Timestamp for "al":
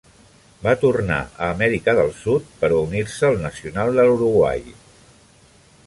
3.31-3.39